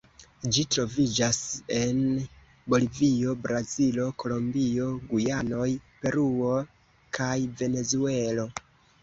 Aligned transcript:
Ĝi 0.55 0.61
troviĝas 0.75 1.41
en 1.79 1.99
Bolivio, 2.75 3.35
Brazilo, 3.43 4.07
Kolombio, 4.25 4.89
Gujanoj, 5.13 5.69
Peruo 6.01 6.57
kaj 7.21 7.31
Venezuelo. 7.63 8.51